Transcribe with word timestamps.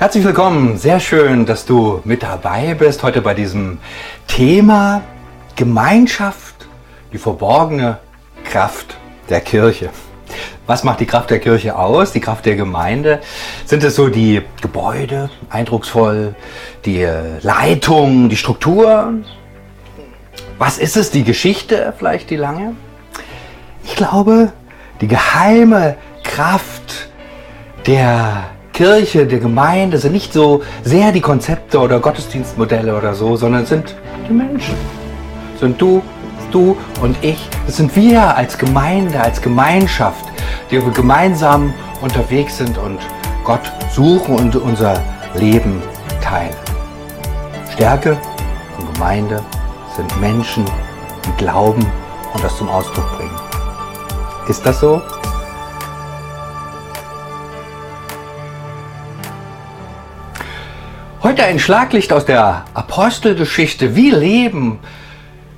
Herzlich 0.00 0.24
willkommen, 0.24 0.78
sehr 0.78 0.98
schön, 0.98 1.44
dass 1.44 1.66
du 1.66 2.00
mit 2.04 2.22
dabei 2.22 2.72
bist 2.72 3.02
heute 3.02 3.20
bei 3.20 3.34
diesem 3.34 3.80
Thema 4.28 5.02
Gemeinschaft, 5.56 6.66
die 7.12 7.18
verborgene 7.18 7.98
Kraft 8.44 8.96
der 9.28 9.42
Kirche. 9.42 9.90
Was 10.66 10.84
macht 10.84 11.00
die 11.00 11.06
Kraft 11.06 11.28
der 11.28 11.38
Kirche 11.38 11.76
aus, 11.76 12.12
die 12.12 12.20
Kraft 12.20 12.46
der 12.46 12.56
Gemeinde? 12.56 13.20
Sind 13.66 13.84
es 13.84 13.94
so 13.94 14.08
die 14.08 14.40
Gebäude, 14.62 15.28
eindrucksvoll, 15.50 16.34
die 16.86 17.06
Leitung, 17.42 18.30
die 18.30 18.38
Struktur? 18.38 19.12
Was 20.56 20.78
ist 20.78 20.96
es, 20.96 21.10
die 21.10 21.24
Geschichte, 21.24 21.92
vielleicht 21.98 22.30
die 22.30 22.36
lange? 22.36 22.74
Ich 23.84 23.96
glaube, 23.96 24.50
die 25.02 25.08
geheime 25.08 25.98
Kraft 26.24 27.10
der 27.86 28.44
Kirche, 28.80 29.26
der 29.26 29.40
Gemeinde 29.40 29.98
sind 29.98 30.12
nicht 30.12 30.32
so 30.32 30.62
sehr 30.82 31.12
die 31.12 31.20
Konzepte 31.20 31.78
oder 31.80 32.00
Gottesdienstmodelle 32.00 32.96
oder 32.96 33.14
so, 33.14 33.36
sondern 33.36 33.66
sind 33.66 33.94
die 34.26 34.32
Menschen. 34.32 34.74
Sind 35.60 35.78
du, 35.78 36.00
du 36.50 36.74
und 37.02 37.14
ich. 37.22 37.46
Das 37.66 37.76
sind 37.76 37.94
wir 37.94 38.34
als 38.34 38.56
Gemeinde, 38.56 39.20
als 39.20 39.42
Gemeinschaft, 39.42 40.24
die 40.70 40.82
wir 40.82 40.92
gemeinsam 40.92 41.74
unterwegs 42.00 42.56
sind 42.56 42.78
und 42.78 42.98
Gott 43.44 43.70
suchen 43.92 44.36
und 44.36 44.56
unser 44.56 44.98
Leben 45.34 45.82
teilen. 46.22 46.56
Stärke 47.74 48.16
von 48.76 48.94
Gemeinde 48.94 49.42
sind 49.94 50.20
Menschen, 50.22 50.64
die 51.26 51.36
glauben 51.36 51.84
und 52.32 52.42
das 52.42 52.56
zum 52.56 52.70
Ausdruck 52.70 53.04
bringen. 53.18 53.36
Ist 54.48 54.64
das 54.64 54.80
so? 54.80 55.02
Heute 61.22 61.44
ein 61.44 61.58
Schlaglicht 61.58 62.14
aus 62.14 62.24
der 62.24 62.64
Apostelgeschichte. 62.72 63.94
Wie 63.94 64.10
leben 64.10 64.78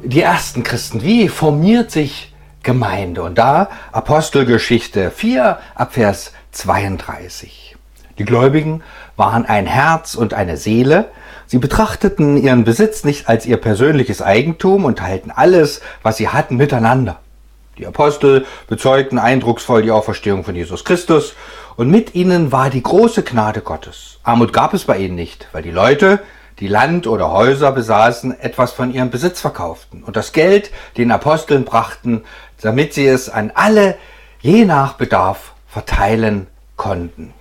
die 0.03 0.21
ersten 0.21 0.65
Christen? 0.65 1.05
Wie 1.05 1.29
formiert 1.29 1.93
sich 1.93 2.35
Gemeinde? 2.65 3.23
Und 3.23 3.39
da 3.39 3.69
Apostelgeschichte 3.93 5.13
4 5.13 5.59
ab 5.77 5.95
Vers 5.95 6.33
32. 6.51 7.77
Die 8.19 8.25
Gläubigen 8.25 8.83
waren 9.17 9.47
ein 9.47 9.67
Herz 9.67 10.17
und 10.17 10.35
eine 10.35 10.57
Seele. 10.57 11.13
Sie 11.47 11.59
betrachteten 11.59 12.37
ihren 12.37 12.65
Besitz 12.65 13.05
nicht 13.05 13.29
als 13.29 13.47
ihr 13.47 13.57
persönliches 13.57 14.21
Eigentum 14.21 14.85
und 14.85 14.99
teilten 14.99 15.31
alles, 15.31 15.81
was 16.03 16.17
sie 16.17 16.27
hatten, 16.27 16.57
miteinander. 16.57 17.21
Die 17.79 17.87
Apostel 17.87 18.47
bezeugten 18.67 19.19
eindrucksvoll 19.19 19.83
die 19.83 19.93
Auferstehung 19.93 20.43
von 20.43 20.57
Jesus 20.57 20.85
Christus 20.85 21.35
und 21.77 21.91
mit 21.91 22.15
ihnen 22.15 22.53
war 22.53 22.71
die 22.71 22.83
große 22.83 23.23
Gnade 23.23 23.61
Gottes. 23.61 24.19
Armut 24.23 24.53
gab 24.53 24.75
es 24.75 24.85
bei 24.85 24.99
ihnen 24.99 25.15
nicht, 25.15 25.49
weil 25.53 25.63
die 25.63 25.71
Leute, 25.71 26.21
die 26.61 26.69
Land 26.69 27.07
oder 27.07 27.31
Häuser 27.33 27.73
besaßen, 27.73 28.39
etwas 28.39 28.73
von 28.73 28.93
ihrem 28.93 29.11
Besitz 29.11 29.41
verkauften 29.41 30.03
und 30.05 30.17
das 30.17 30.33
Geld 30.33 30.71
den 30.97 31.11
Aposteln 31.11 31.65
brachten, 31.65 32.25
damit 32.61 32.95
sie 32.95 33.07
es 33.07 33.29
an 33.29 33.51
alle 33.55 33.97
je 34.41 34.65
nach 34.65 34.95
Bedarf 34.95 35.55
verteilen 35.67 36.47
konnten. 36.77 37.33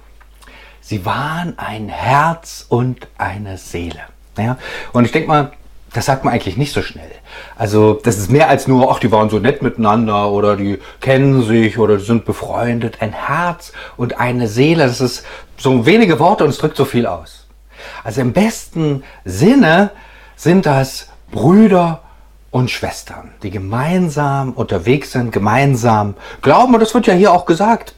Sie 0.80 1.06
waren 1.06 1.58
ein 1.58 1.90
Herz 1.90 2.66
und 2.68 3.08
eine 3.18 3.58
Seele. 3.58 4.02
Ja? 4.38 4.58
Und 4.94 5.06
ich 5.06 5.12
denke 5.12 5.28
mal, 5.28 5.52
das 5.94 6.06
sagt 6.06 6.24
man 6.24 6.34
eigentlich 6.34 6.58
nicht 6.58 6.74
so 6.74 6.82
schnell. 6.82 7.12
Also 7.58 7.94
das 7.94 8.18
ist 8.18 8.32
mehr 8.32 8.48
als 8.48 8.68
nur, 8.68 8.92
ach, 8.92 9.00
die 9.00 9.12
waren 9.12 9.30
so 9.30 9.40
nett 9.40 9.62
miteinander 9.62 10.32
oder 10.32 10.56
die 10.56 10.80
kennen 11.02 11.44
sich 11.44 11.78
oder 11.78 12.00
sind 12.00 12.26
befreundet. 12.26 13.02
Ein 13.02 13.12
Herz 13.12 13.74
und 13.98 14.20
eine 14.20 14.48
Seele, 14.48 14.86
das 14.86 15.02
ist 15.02 15.26
so 15.58 15.86
wenige 15.86 16.20
Worte 16.20 16.46
und 16.46 16.50
es 16.50 16.58
drückt 16.58 16.78
so 16.78 16.86
viel 16.86 17.06
aus. 17.06 17.48
Also 18.04 18.22
im 18.22 18.32
besten 18.32 19.04
Sinne 19.26 19.92
sind 20.36 20.66
das 20.66 21.10
Brüder 21.32 22.02
und 22.52 22.72
Schwestern, 22.72 23.32
die 23.44 23.52
gemeinsam 23.52 24.54
unterwegs 24.54 25.12
sind, 25.12 25.32
gemeinsam 25.32 26.16
glauben. 26.42 26.74
Und 26.74 26.80
das 26.80 26.94
wird 26.94 27.08
ja 27.08 27.14
hier 27.14 27.32
auch 27.32 27.46
gesagt 27.46 27.96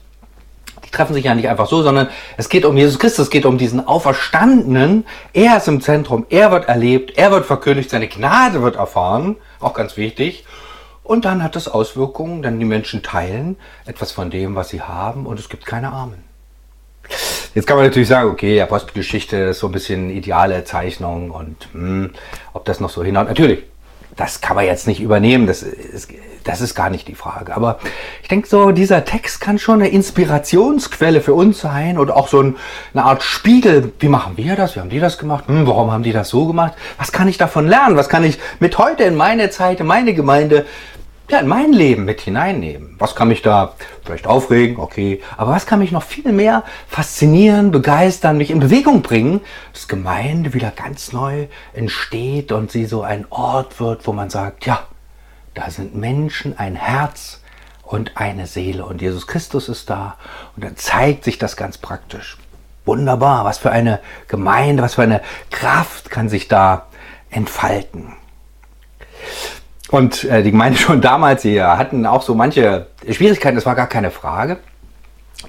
treffen 0.94 1.14
sich 1.14 1.26
ja 1.26 1.36
nicht 1.36 1.50
einfach 1.50 1.68
so, 1.68 1.82
sondern 1.82 2.08
es 2.38 2.48
geht 2.48 2.64
um 2.66 2.78
Jesus 2.78 3.00
Christus, 3.00 3.26
es 3.26 3.30
geht 3.32 3.46
um 3.46 3.58
diesen 3.58 3.86
Auferstandenen. 3.86 5.06
Er 5.34 5.58
ist 5.58 5.68
im 5.68 5.82
Zentrum, 5.82 6.26
er 6.30 6.52
wird 6.52 6.70
erlebt, 6.70 7.18
er 7.18 7.32
wird 7.32 7.46
verkündigt, 7.46 7.90
seine 7.90 8.08
Gnade 8.08 8.62
wird 8.62 8.78
erfahren, 8.78 9.36
auch 9.60 9.74
ganz 9.74 9.98
wichtig. 9.98 10.46
Und 11.04 11.26
dann 11.26 11.44
hat 11.44 11.56
das 11.56 11.68
Auswirkungen, 11.68 12.42
denn 12.42 12.60
die 12.60 12.66
Menschen 12.66 13.04
teilen 13.04 13.58
etwas 13.86 14.14
von 14.14 14.30
dem, 14.30 14.56
was 14.56 14.70
sie 14.70 14.82
haben 14.82 15.26
und 15.26 15.40
es 15.40 15.50
gibt 15.50 15.66
keine 15.66 15.92
Armen. 15.92 16.24
Jetzt 17.54 17.68
kann 17.68 17.78
man 17.78 17.86
natürlich 17.86 18.08
sagen, 18.08 18.30
okay, 18.30 18.62
Apostelgeschichte 18.62 19.38
ist 19.38 19.60
so 19.60 19.68
ein 19.68 19.74
bisschen 19.74 20.10
ideale 20.10 20.64
Zeichnung 20.64 21.30
und 21.30 21.68
hm, 21.74 22.12
ob 22.54 22.66
das 22.66 22.80
noch 22.80 22.90
so 22.90 23.04
hinhaut. 23.04 23.28
Natürlich, 23.28 23.64
das 24.16 24.42
kann 24.42 24.56
man 24.56 24.66
jetzt 24.66 24.88
nicht 24.88 25.02
übernehmen, 25.02 25.48
das 25.48 25.64
ist, 25.64 26.10
das 26.44 26.62
ist 26.62 26.76
gar 26.76 26.90
nicht 26.90 27.08
die 27.08 27.16
Frage. 27.16 27.56
Aber 27.56 27.80
ich 28.22 28.28
denke 28.28 28.48
so, 28.48 28.72
dieser 28.72 29.06
Text 29.06 29.40
kann 29.40 29.58
schon 29.58 29.82
eine 29.82 29.90
Inspirationsquelle 29.90 31.22
für 31.22 31.34
uns 31.34 31.60
sein 31.62 31.98
oder 31.98 32.18
auch 32.18 32.28
so 32.28 32.42
ein, 32.42 32.58
eine 32.94 33.04
Art 33.04 33.24
Spiegel. 33.24 33.94
Wie 34.00 34.10
machen 34.10 34.34
wir 34.36 34.56
das? 34.56 34.76
Wie 34.76 34.80
haben 34.80 34.90
die 34.90 35.00
das 35.00 35.18
gemacht? 35.18 35.48
Hm, 35.48 35.66
warum 35.68 35.92
haben 35.92 36.04
die 36.04 36.12
das 36.12 36.30
so 36.30 36.46
gemacht? 36.46 36.74
Was 36.98 37.12
kann 37.12 37.28
ich 37.28 37.38
davon 37.38 37.68
lernen? 37.68 37.96
Was 37.96 38.10
kann 38.10 38.24
ich 38.24 38.40
mit 38.60 38.78
heute 38.78 39.04
in 39.04 39.16
meine 39.16 39.50
Zeit, 39.50 39.80
in 39.80 39.88
meine 39.88 40.14
Gemeinde, 40.14 40.66
ja, 41.30 41.40
in 41.40 41.48
mein 41.48 41.74
Leben 41.74 42.06
mit 42.06 42.22
hineinnehmen? 42.22 42.96
Was 43.00 43.16
kann 43.16 43.30
mich 43.30 43.42
da 43.42 43.74
vielleicht 44.04 44.28
aufregen? 44.28 44.78
Okay. 44.78 45.22
Aber 45.38 45.52
was 45.52 45.66
kann 45.66 45.80
mich 45.80 45.92
noch 45.92 46.04
viel 46.04 46.32
mehr 46.32 46.64
faszinieren, 46.88 47.72
begeistern, 47.72 48.38
mich 48.38 48.52
in 48.52 48.60
Bewegung 48.60 49.02
bringen, 49.02 49.42
dass 49.72 49.88
Gemeinde 49.88 50.54
wieder 50.54 50.72
ganz 50.72 51.14
neu 51.14 51.48
entsteht 51.74 52.52
und 52.52 52.72
sie 52.72 52.86
so 52.86 53.02
ein 53.02 53.26
Ort 53.30 53.80
wird, 53.80 54.06
wo 54.06 54.14
man 54.14 54.30
sagt, 54.30 54.66
ja, 54.66 54.84
da 55.54 55.70
sind 55.70 55.96
Menschen, 55.96 56.58
ein 56.58 56.76
Herz 56.76 57.42
und 57.84 58.18
eine 58.18 58.48
Seele. 58.48 58.86
Und 58.86 59.02
Jesus 59.02 59.28
Christus 59.28 59.70
ist 59.70 59.90
da. 59.90 60.18
Und 60.56 60.64
dann 60.66 60.76
zeigt 60.78 61.24
sich 61.24 61.38
das 61.38 61.56
ganz 61.56 61.78
praktisch. 61.78 62.38
Wunderbar. 62.86 63.46
Was 63.46 63.60
für 63.60 63.72
eine 63.72 64.00
Gemeinde, 64.28 64.84
was 64.84 64.96
für 64.96 65.04
eine 65.04 65.22
Kraft 65.52 66.10
kann 66.10 66.28
sich 66.28 66.48
da 66.48 66.88
entfalten. 67.30 68.14
Und 69.94 70.24
äh, 70.24 70.42
die 70.42 70.50
Gemeinde 70.50 70.80
schon 70.80 71.02
damals, 71.02 71.44
sie 71.44 71.62
hatten 71.62 72.08
auch 72.08 72.24
so 72.24 72.34
manche 72.34 72.88
Schwierigkeiten, 73.08 73.56
das 73.56 73.68
war 73.68 73.76
gar 73.76 73.86
keine 73.86 74.10
Frage 74.10 74.58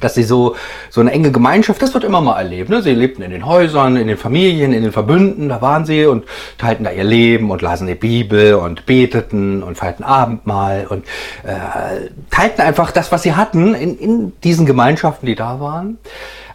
dass 0.01 0.15
sie 0.15 0.23
so, 0.23 0.57
so 0.91 1.01
eine 1.01 1.13
enge 1.13 1.33
Gemeinschaft, 1.33 1.83
das 1.83 1.95
wird 1.95 2.05
immer 2.05 2.21
mal 2.21 2.39
erlebt. 2.39 2.71
Ne? 2.71 2.83
Sie 2.83 2.95
lebten 2.95 3.23
in 3.23 3.31
den 3.31 3.47
Häusern, 3.47 3.97
in 3.97 4.07
den 4.07 4.17
Familien, 4.17 4.73
in 4.73 4.83
den 4.83 4.93
Verbünden, 4.93 5.49
da 5.49 5.61
waren 5.61 5.85
sie 5.85 6.07
und 6.07 6.25
teilten 6.59 6.85
da 6.85 6.91
ihr 6.91 7.05
Leben 7.05 7.51
und 7.51 7.63
lasen 7.63 7.87
die 7.87 7.95
Bibel 7.95 8.55
und 8.55 8.87
beteten 8.87 9.63
und 9.63 9.77
feierten 9.77 10.05
Abendmahl 10.05 10.87
und 10.89 11.05
äh, 11.45 12.11
teilten 12.31 12.63
einfach 12.63 12.91
das, 12.91 13.13
was 13.13 13.23
sie 13.23 13.35
hatten 13.35 13.75
in, 13.75 13.99
in 13.99 14.33
diesen 14.43 14.67
Gemeinschaften, 14.67 15.27
die 15.27 15.35
da 15.35 15.61
waren. 15.61 15.99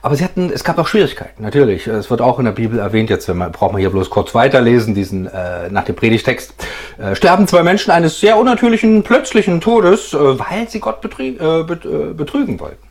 Aber 0.01 0.15
sie 0.15 0.23
hatten, 0.23 0.49
es 0.53 0.63
gab 0.63 0.77
auch 0.77 0.87
Schwierigkeiten, 0.87 1.43
natürlich. 1.43 1.85
Es 1.87 2.09
wird 2.09 2.21
auch 2.21 2.39
in 2.39 2.45
der 2.45 2.53
Bibel 2.53 2.79
erwähnt, 2.79 3.09
jetzt 3.09 3.27
man, 3.27 3.51
braucht 3.51 3.73
man 3.73 3.81
hier 3.81 3.89
bloß 3.89 4.09
kurz 4.09 4.33
weiterlesen, 4.33 4.95
diesen 4.95 5.27
äh, 5.27 5.69
nach 5.69 5.83
dem 5.83 5.95
Predigtext. 5.95 6.53
Äh, 6.97 7.15
sterben 7.15 7.47
zwei 7.47 7.63
Menschen 7.63 7.91
eines 7.91 8.19
sehr 8.19 8.37
unnatürlichen, 8.37 9.03
plötzlichen 9.03 9.59
Todes, 9.59 10.13
äh, 10.13 10.17
weil 10.17 10.69
sie 10.69 10.79
Gott 10.79 11.01
betrü 11.01 11.35
äh, 11.37 11.59
äh, 11.59 12.13
betrügen 12.13 12.59
wollten. 12.61 12.88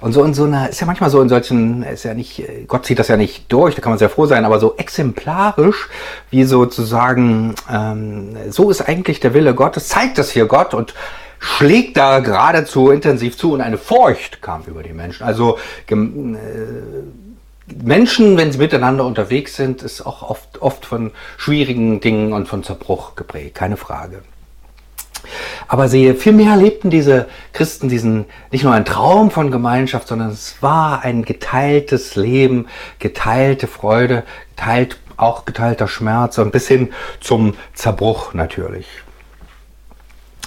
Und 0.00 0.12
so 0.12 0.22
in 0.24 0.34
so 0.34 0.44
einer, 0.44 0.70
ist 0.70 0.80
ja 0.80 0.86
manchmal 0.86 1.10
so 1.10 1.20
in 1.20 1.28
solchen, 1.28 1.82
ist 1.82 2.04
ja 2.04 2.14
nicht, 2.14 2.42
Gott 2.66 2.86
zieht 2.86 2.98
das 2.98 3.08
ja 3.08 3.16
nicht 3.16 3.50
durch, 3.52 3.74
da 3.74 3.80
kann 3.80 3.92
man 3.92 3.98
sehr 3.98 4.10
froh 4.10 4.26
sein, 4.26 4.44
aber 4.44 4.58
so 4.60 4.76
exemplarisch, 4.76 5.88
wie 6.30 6.44
sozusagen, 6.44 7.54
ähm, 7.70 8.36
so 8.50 8.70
ist 8.70 8.82
eigentlich 8.82 9.20
der 9.20 9.34
Wille 9.34 9.54
Gottes, 9.54 9.88
zeigt 9.88 10.18
das 10.18 10.30
hier 10.30 10.46
Gott 10.46 10.74
und 10.74 10.94
schlägt 11.38 11.96
da 11.96 12.20
geradezu 12.20 12.90
intensiv 12.90 13.36
zu 13.36 13.52
und 13.52 13.60
eine 13.60 13.78
Furcht 13.78 14.42
kam 14.42 14.62
über 14.66 14.82
die 14.82 14.92
Menschen. 14.92 15.24
Also 15.24 15.58
äh, 15.88 15.94
Menschen, 17.82 18.36
wenn 18.36 18.52
sie 18.52 18.58
miteinander 18.58 19.04
unterwegs 19.04 19.56
sind, 19.56 19.82
ist 19.82 20.04
auch 20.04 20.22
oft, 20.28 20.60
oft 20.60 20.86
von 20.86 21.12
schwierigen 21.36 22.00
Dingen 22.00 22.32
und 22.32 22.48
von 22.48 22.64
Zerbruch 22.64 23.14
geprägt, 23.14 23.54
keine 23.54 23.76
Frage. 23.76 24.22
Aber 25.66 25.88
sie 25.88 26.14
vielmehr 26.14 26.56
lebten 26.56 26.90
diese 26.90 27.26
Christen 27.52 27.88
diesen 27.88 28.26
nicht 28.50 28.64
nur 28.64 28.72
einen 28.72 28.84
Traum 28.84 29.30
von 29.30 29.50
Gemeinschaft, 29.50 30.08
sondern 30.08 30.30
es 30.30 30.56
war 30.60 31.02
ein 31.04 31.24
geteiltes 31.24 32.16
Leben, 32.16 32.66
geteilte 32.98 33.66
Freude, 33.66 34.24
geteilt, 34.56 34.98
auch 35.16 35.44
geteilter 35.44 35.88
Schmerz 35.88 36.38
und 36.38 36.52
bis 36.52 36.68
hin 36.68 36.92
zum 37.20 37.54
Zerbruch 37.74 38.34
natürlich. 38.34 38.86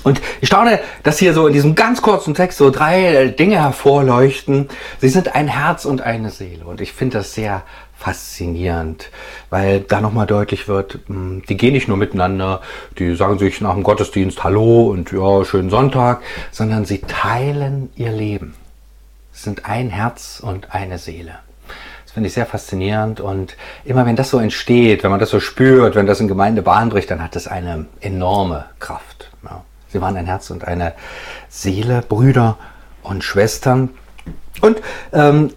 Und 0.03 0.21
ich 0.39 0.47
staune, 0.47 0.79
dass 1.03 1.19
hier 1.19 1.33
so 1.33 1.47
in 1.47 1.53
diesem 1.53 1.75
ganz 1.75 2.01
kurzen 2.01 2.33
Text 2.33 2.57
so 2.57 2.71
drei 2.71 3.27
Dinge 3.27 3.61
hervorleuchten. 3.61 4.69
Sie 4.99 5.09
sind 5.09 5.35
ein 5.35 5.47
Herz 5.47 5.85
und 5.85 6.01
eine 6.01 6.31
Seele. 6.31 6.65
Und 6.65 6.81
ich 6.81 6.93
finde 6.93 7.19
das 7.19 7.35
sehr 7.35 7.63
faszinierend, 8.01 9.11
weil 9.51 9.81
da 9.81 10.01
nochmal 10.01 10.25
deutlich 10.25 10.67
wird, 10.67 10.99
hm, 11.05 11.43
die 11.47 11.55
gehen 11.55 11.73
nicht 11.73 11.87
nur 11.87 11.97
miteinander, 11.97 12.61
die 12.97 13.15
sagen 13.15 13.37
sich 13.37 13.61
nach 13.61 13.75
dem 13.75 13.83
Gottesdienst 13.83 14.43
Hallo 14.43 14.87
und 14.87 15.11
ja, 15.11 15.45
schönen 15.45 15.69
Sonntag, 15.69 16.21
sondern 16.51 16.85
sie 16.85 16.99
teilen 16.99 17.91
ihr 17.95 18.11
Leben. 18.11 18.55
Es 19.33 19.43
sind 19.43 19.65
ein 19.65 19.89
Herz 19.89 20.41
und 20.43 20.73
eine 20.73 20.97
Seele. 20.97 21.35
Das 22.03 22.13
finde 22.13 22.27
ich 22.27 22.33
sehr 22.33 22.45
faszinierend. 22.45 23.21
Und 23.21 23.55
immer 23.85 24.05
wenn 24.05 24.15
das 24.15 24.31
so 24.31 24.39
entsteht, 24.39 25.03
wenn 25.03 25.11
man 25.11 25.19
das 25.19 25.29
so 25.29 25.39
spürt, 25.39 25.95
wenn 25.95 26.07
das 26.07 26.19
in 26.19 26.27
Gemeinde 26.27 26.61
Bahn 26.61 26.89
bricht, 26.89 27.09
dann 27.11 27.23
hat 27.23 27.35
das 27.35 27.47
eine 27.47 27.85
enorme 28.01 28.65
Kraft. 28.79 29.29
Ja. 29.43 29.63
Sie 29.87 30.01
waren 30.01 30.17
ein 30.17 30.25
Herz 30.25 30.49
und 30.49 30.67
eine 30.67 30.93
Seele, 31.49 32.01
Brüder 32.01 32.57
und 33.03 33.23
Schwestern. 33.23 33.89
Und 34.59 34.81
ähm, 35.13 35.53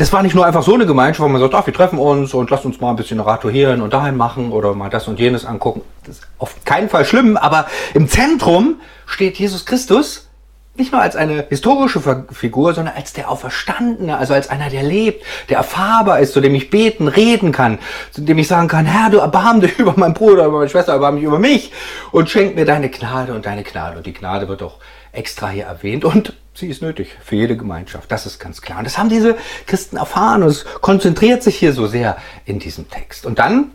das 0.00 0.14
war 0.14 0.22
nicht 0.22 0.34
nur 0.34 0.46
einfach 0.46 0.62
so 0.62 0.72
eine 0.72 0.86
Gemeinschaft, 0.86 1.20
wo 1.20 1.28
man 1.28 1.42
sagt, 1.42 1.54
ach, 1.54 1.66
wir 1.66 1.74
treffen 1.74 1.98
uns 1.98 2.32
und 2.32 2.48
lasst 2.48 2.64
uns 2.64 2.80
mal 2.80 2.88
ein 2.88 2.96
bisschen 2.96 3.20
Rato 3.20 3.50
hierhin 3.50 3.82
und 3.82 3.92
dahin 3.92 4.16
machen 4.16 4.50
oder 4.50 4.72
mal 4.74 4.88
das 4.88 5.06
und 5.08 5.20
jenes 5.20 5.44
angucken. 5.44 5.82
Das 6.06 6.16
ist 6.16 6.26
auf 6.38 6.64
keinen 6.64 6.88
Fall 6.88 7.04
schlimm, 7.04 7.36
aber 7.36 7.66
im 7.92 8.08
Zentrum 8.08 8.76
steht 9.04 9.38
Jesus 9.38 9.66
Christus 9.66 10.30
nicht 10.74 10.90
nur 10.90 11.02
als 11.02 11.16
eine 11.16 11.44
historische 11.50 12.00
Figur, 12.32 12.72
sondern 12.72 12.94
als 12.96 13.12
der 13.12 13.30
Auferstandene, 13.30 14.16
also 14.16 14.32
als 14.32 14.48
einer, 14.48 14.70
der 14.70 14.84
lebt, 14.84 15.22
der 15.50 15.58
erfahrbar 15.58 16.20
ist, 16.20 16.32
zu 16.32 16.40
dem 16.40 16.54
ich 16.54 16.70
beten, 16.70 17.06
reden 17.06 17.52
kann, 17.52 17.78
zu 18.10 18.22
dem 18.22 18.38
ich 18.38 18.48
sagen 18.48 18.68
kann, 18.68 18.86
Herr, 18.86 19.10
du 19.10 19.18
erbarm 19.18 19.60
dich 19.60 19.78
über 19.78 19.92
meinen 19.98 20.14
Bruder, 20.14 20.46
über 20.46 20.60
meine 20.60 20.70
Schwester, 20.70 20.92
erbarm 20.92 21.16
dich 21.16 21.24
über 21.24 21.38
mich 21.38 21.72
und 22.10 22.30
schenk 22.30 22.54
mir 22.54 22.64
deine 22.64 22.88
Gnade 22.88 23.34
und 23.34 23.44
deine 23.44 23.64
Gnade. 23.64 23.98
Und 23.98 24.06
die 24.06 24.14
Gnade 24.14 24.48
wird 24.48 24.62
auch 24.62 24.76
extra 25.12 25.50
hier 25.50 25.64
erwähnt 25.64 26.06
und 26.06 26.32
sie 26.60 26.68
ist 26.68 26.82
nötig 26.82 27.16
für 27.22 27.36
jede 27.36 27.56
Gemeinschaft. 27.56 28.10
Das 28.12 28.26
ist 28.26 28.38
ganz 28.38 28.62
klar. 28.62 28.78
Und 28.78 28.84
das 28.84 28.98
haben 28.98 29.08
diese 29.08 29.36
Christen 29.66 29.96
erfahren 29.96 30.42
und 30.42 30.48
es 30.50 30.64
konzentriert 30.80 31.42
sich 31.42 31.56
hier 31.56 31.72
so 31.72 31.86
sehr 31.86 32.16
in 32.44 32.58
diesem 32.58 32.88
Text. 32.88 33.26
Und 33.26 33.38
dann, 33.38 33.72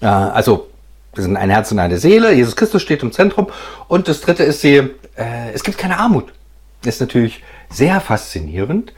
äh, 0.00 0.06
also 0.06 0.68
wir 1.14 1.22
sind 1.22 1.36
ein 1.36 1.50
Herz 1.50 1.70
und 1.72 1.78
eine 1.78 1.98
Seele, 1.98 2.32
Jesus 2.32 2.56
Christus 2.56 2.82
steht 2.82 3.02
im 3.02 3.12
Zentrum 3.12 3.48
und 3.88 4.08
das 4.08 4.20
dritte 4.20 4.44
ist 4.44 4.60
sie, 4.60 4.76
äh, 5.16 5.52
es 5.52 5.62
gibt 5.62 5.76
keine 5.76 5.98
Armut. 5.98 6.32
Das 6.82 6.94
ist 6.94 7.00
natürlich 7.00 7.42
sehr 7.68 8.00
faszinierend. 8.00 8.92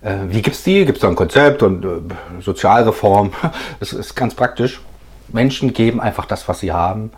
Äh, 0.00 0.16
wie 0.28 0.42
gibt's 0.42 0.62
die? 0.62 0.84
Gibt 0.84 0.98
es 0.98 1.02
da 1.02 1.08
ein 1.08 1.16
Konzept 1.16 1.62
und 1.62 1.84
äh, 1.84 2.42
Sozialreform? 2.42 3.32
Das 3.80 3.92
ist 3.92 4.14
ganz 4.14 4.34
praktisch. 4.34 4.80
Menschen 5.28 5.72
geben 5.72 6.00
einfach 6.00 6.24
das, 6.24 6.48
was 6.48 6.60
sie 6.60 6.72
haben 6.72 7.10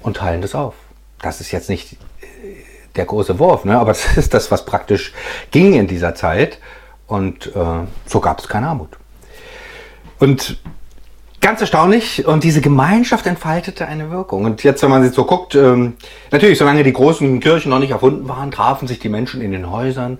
und 0.00 0.16
teilen 0.16 0.42
das 0.42 0.54
auf. 0.54 0.74
Das 1.22 1.40
ist 1.40 1.52
jetzt 1.52 1.70
nicht 1.70 1.96
der 2.96 3.04
große 3.04 3.38
Wurf, 3.38 3.64
ne? 3.64 3.78
aber 3.78 3.90
das 3.92 4.16
ist 4.16 4.34
das, 4.34 4.50
was 4.50 4.64
praktisch 4.64 5.12
ging 5.50 5.74
in 5.74 5.86
dieser 5.86 6.14
Zeit. 6.14 6.58
Und 7.06 7.54
äh, 7.54 7.86
so 8.06 8.20
gab 8.20 8.40
es 8.40 8.48
keine 8.48 8.68
Armut. 8.68 8.90
Und 10.18 10.58
ganz 11.40 11.60
erstaunlich, 11.60 12.26
und 12.26 12.42
diese 12.42 12.60
Gemeinschaft 12.60 13.26
entfaltete 13.26 13.86
eine 13.86 14.10
Wirkung. 14.10 14.44
Und 14.44 14.64
jetzt, 14.64 14.82
wenn 14.82 14.90
man 14.90 15.04
sich 15.04 15.12
so 15.12 15.24
guckt, 15.24 15.54
ähm, 15.54 15.94
natürlich, 16.32 16.58
solange 16.58 16.82
die 16.82 16.92
großen 16.92 17.38
Kirchen 17.38 17.70
noch 17.70 17.78
nicht 17.78 17.92
erfunden 17.92 18.28
waren, 18.28 18.50
trafen 18.50 18.88
sich 18.88 18.98
die 18.98 19.08
Menschen 19.08 19.40
in 19.40 19.52
den 19.52 19.70
Häusern. 19.70 20.18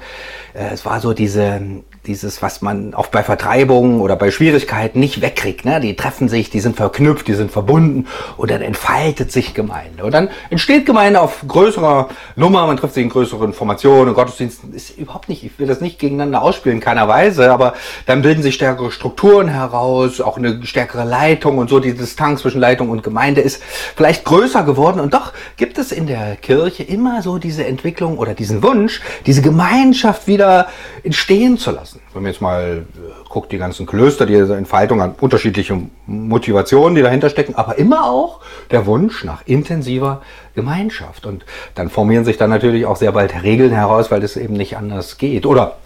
Äh, 0.55 0.69
es 0.73 0.85
war 0.85 1.01
so 1.01 1.13
diese 1.13 1.61
dieses, 2.07 2.43
was 2.43 2.63
man 2.63 2.95
auch 2.95 3.09
bei 3.09 3.23
Vertreibungen 3.23 4.01
oder 4.01 4.17
bei 4.17 4.31
Schwierigkeiten 4.31 5.01
nicht 5.01 5.21
wegkriegt. 5.21 5.65
Ne? 5.65 5.81
Die 5.81 5.97
treffen 5.97 6.29
sich, 6.29 6.51
die 6.51 6.61
sind 6.61 6.77
verknüpft, 6.77 7.29
die 7.29 7.35
sind 7.35 7.51
verbunden 7.51 8.07
und 8.37 8.51
dann 8.51 8.63
entfaltet 8.63 9.33
sich 9.33 9.55
Gemeinde. 9.55 10.05
Und 10.05 10.13
dann 10.13 10.31
entsteht 10.51 10.87
Gemeinde 10.87 11.21
auf 11.21 11.45
größerer 11.47 12.09
Nummer, 12.37 12.67
man 12.67 12.77
trifft 12.77 12.95
sich 12.95 13.03
in 13.03 13.11
größeren 13.11 13.53
Formationen. 13.53 14.15
Gottesdienst 14.15 14.61
ist 14.73 14.99
überhaupt 14.99 15.29
nicht, 15.29 15.45
ich 15.45 15.59
will 15.59 15.67
das 15.67 15.81
nicht 15.81 15.99
gegeneinander 15.99 16.43
ausspielen, 16.43 16.81
keiner 16.81 17.09
Weise, 17.09 17.53
aber 17.53 17.75
dann 18.07 18.23
bilden 18.23 18.43
sich 18.43 18.55
stärkere 18.55 18.91
Strukturen 18.91 19.49
heraus, 19.49 20.21
auch 20.21 20.37
eine 20.37 20.65
stärkere 20.65 21.05
Leitung 21.05 21.59
und 21.59 21.69
so. 21.69 21.81
Die 21.81 21.95
Distanz 21.95 22.43
zwischen 22.43 22.61
Leitung 22.61 22.91
und 22.91 23.03
Gemeinde 23.03 23.41
ist 23.41 23.63
vielleicht 23.97 24.25
größer 24.25 24.63
geworden 24.63 25.01
und 25.01 25.15
doch 25.15 25.33
gibt 25.57 25.79
es 25.79 25.93
in 25.93 26.07
der 26.07 26.37
Kirche 26.37 26.83
immer 26.83 27.23
so 27.23 27.39
diese 27.39 27.67
Entwicklung 27.67 28.19
oder 28.19 28.35
diesen 28.35 28.63
Wunsch, 28.63 29.01
diese 29.27 29.43
Gemeinschaft 29.43 30.27
wieder 30.27 30.69
entstehen 31.03 31.59
zu 31.59 31.71
lassen. 31.71 31.96
Wenn 32.13 32.23
man 32.23 32.33
jetzt 32.33 32.41
mal 32.41 32.85
äh, 32.95 33.29
guckt, 33.29 33.53
die 33.53 33.59
ganzen 33.59 33.87
Klöster, 33.87 34.27
die 34.27 34.35
Entfaltung 34.35 35.01
an 35.01 35.15
unterschiedliche 35.21 35.81
Motivationen, 36.07 36.95
die 36.95 37.03
dahinter 37.03 37.31
stecken, 37.31 37.55
aber 37.55 37.79
immer 37.79 38.05
auch 38.05 38.41
der 38.71 38.87
Wunsch 38.87 39.25
nach 39.25 39.43
intensiver 39.47 40.23
Gemeinschaft. 40.55 41.27
Und 41.27 41.45
dann 41.75 41.91
formieren 41.91 42.25
sich 42.25 42.37
dann 42.37 42.51
natürlich 42.51 42.87
auch 42.87 42.97
sehr 42.97 43.13
bald 43.13 43.43
Regeln 43.43 43.73
heraus, 43.73 44.11
weil 44.11 44.21
das 44.21 44.37
eben 44.37 44.55
nicht 44.55 44.77
anders 44.77 45.19
geht. 45.19 45.47
Oder 45.47 45.77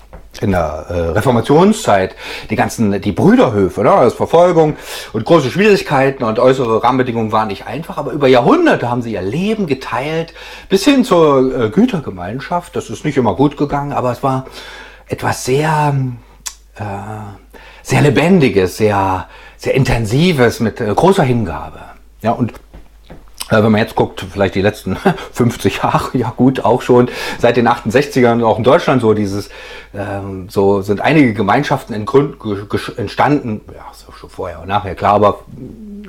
in 0.41 0.53
der 0.53 0.87
äh, 0.89 0.95
Reformationszeit 1.11 2.15
die 2.49 2.57
ganzen 2.57 3.01
die 3.01 3.13
Brüderhöfe, 3.13 3.83
ne, 3.83 3.91
das 4.03 4.15
Verfolgung 4.15 4.77
und 5.13 5.25
große 5.25 5.51
Schwierigkeiten 5.51 6.25
und 6.25 6.39
äußere 6.39 6.83
Rahmenbedingungen 6.83 7.33
waren 7.33 7.49
nicht 7.49 7.67
einfach, 7.67 7.99
aber 7.99 8.13
über 8.13 8.29
Jahrhunderte 8.29 8.89
haben 8.89 9.03
sie 9.03 9.13
ihr 9.13 9.23
Leben 9.23 9.67
geteilt 9.67 10.33
bis 10.69 10.85
hin 10.85 11.05
zur 11.05 11.65
äh, 11.65 11.71
Gütergemeinschaft. 11.71 12.75
Das 12.77 12.91
ist 12.91 13.05
nicht 13.05 13.17
immer 13.17 13.35
gut 13.35 13.57
gegangen, 13.57 13.93
aber 13.93 14.13
es 14.13 14.23
war 14.23 14.47
etwas 15.11 15.45
sehr, 15.45 15.95
äh, 16.77 16.85
sehr 17.83 18.01
Lebendiges, 18.01 18.77
sehr, 18.77 19.29
sehr 19.57 19.75
Intensives 19.75 20.61
mit 20.61 20.81
äh, 20.81 20.93
großer 20.95 21.25
Hingabe. 21.25 21.81
Ja, 22.23 22.33
und 22.33 22.53
wenn 23.51 23.73
man 23.73 23.81
jetzt 23.81 23.97
guckt, 23.97 24.25
vielleicht 24.31 24.55
die 24.55 24.63
letzten 24.63 24.97
50 25.33 25.79
Jahre, 25.79 26.17
ja 26.17 26.33
gut, 26.37 26.65
auch 26.65 26.83
schon 26.83 27.09
seit 27.39 27.57
den 27.57 27.69
68ern, 27.69 28.45
auch 28.45 28.59
in 28.59 28.65
Deutschland 28.65 29.03
so 29.03 29.13
dieses, 29.13 29.51
ähm, 29.95 30.49
so 30.49 30.83
sind 30.83 31.01
einige 31.01 31.35
Gemeinschaften 31.35 31.95
in 31.95 32.07
Grund, 32.07 32.37
entstanden, 32.97 33.61
ja, 33.75 33.85
so 33.93 34.13
schon 34.13 34.31
vorher 34.31 34.61
und 34.61 34.69
nachher, 34.69 34.95
klar, 34.95 35.15
aber 35.15 35.41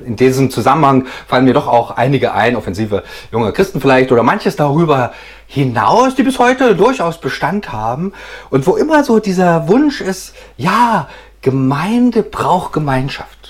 in 0.04 0.16
diesem 0.16 0.50
Zusammenhang 0.50 1.06
fallen 1.26 1.44
mir 1.44 1.54
doch 1.54 1.66
auch 1.66 1.92
einige 1.92 2.32
ein, 2.32 2.56
offensive 2.56 3.02
junge 3.30 3.52
Christen 3.52 3.80
vielleicht 3.80 4.12
oder 4.12 4.22
manches 4.22 4.56
darüber 4.56 5.12
hinaus, 5.46 6.14
die 6.14 6.22
bis 6.22 6.38
heute 6.38 6.74
durchaus 6.74 7.20
Bestand 7.20 7.72
haben 7.72 8.12
und 8.50 8.66
wo 8.66 8.76
immer 8.76 9.04
so 9.04 9.18
dieser 9.18 9.68
Wunsch 9.68 10.00
ist, 10.00 10.34
ja, 10.56 11.08
Gemeinde 11.40 12.22
braucht 12.22 12.72
Gemeinschaft. 12.72 13.41